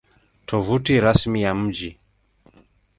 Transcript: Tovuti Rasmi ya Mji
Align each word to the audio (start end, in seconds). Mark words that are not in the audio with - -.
Tovuti 0.45 0.99
Rasmi 0.99 1.41
ya 1.41 1.55
Mji 1.55 1.97